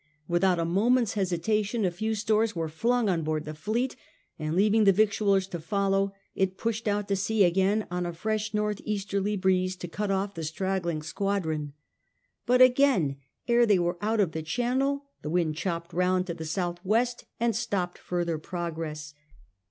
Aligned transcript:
Without 0.27 0.57
a 0.57 0.65
moment's 0.65 1.13
hesitation 1.13 1.85
a 1.85 1.91
few 1.91 2.15
stores 2.15 2.55
were 2.55 2.67
flung 2.67 3.07
on 3.07 3.21
board 3.21 3.45
the 3.45 3.53
fleet, 3.53 3.95
and 4.39 4.55
leaving 4.55 4.83
the 4.83 4.91
victuallers 4.91 5.45
to 5.45 5.59
follow, 5.59 6.11
it 6.33 6.57
pushed 6.57 6.87
out 6.87 7.07
to 7.07 7.15
sea 7.15 7.43
again 7.43 7.85
on 7.91 8.07
a 8.07 8.11
fresh 8.13 8.51
north 8.51 8.81
easterly 8.83 9.37
breeze 9.37 9.75
to 9.75 9.87
cut 9.87 10.09
off 10.09 10.33
the 10.33 10.43
straggling 10.43 11.03
squadron. 11.03 11.73
But 12.47 12.63
again, 12.63 13.17
ere 13.47 13.67
they 13.67 13.77
were 13.77 13.99
out 14.01 14.19
of 14.19 14.31
the 14.31 14.41
Channel, 14.41 15.05
the 15.21 15.29
wind 15.29 15.55
chopped 15.55 15.93
round 15.93 16.25
to 16.25 16.45
south 16.45 16.79
west 16.83 17.25
and 17.39 17.55
stopped 17.55 17.99
further 17.99 18.39
progress. 18.39 19.13